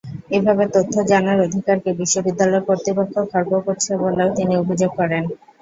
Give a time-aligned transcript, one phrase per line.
[0.31, 5.23] এভাবে তথ্য জানার অধিকারকে বিশ্ববিদ্যালয় কর্তৃপক্ষ খর্ব করছে বলেও তিনি অভিযোগ করেন।